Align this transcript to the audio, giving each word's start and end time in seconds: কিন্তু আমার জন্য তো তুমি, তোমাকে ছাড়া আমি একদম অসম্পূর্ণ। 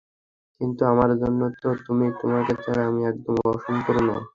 কিন্তু 0.61 0.81
আমার 0.85 1.09
জন্য 1.21 1.41
তো 1.61 1.69
তুমি, 1.85 2.07
তোমাকে 2.19 2.53
ছাড়া 2.63 2.81
আমি 2.89 3.01
একদম 3.11 3.35
অসম্পূর্ণ। 3.51 4.07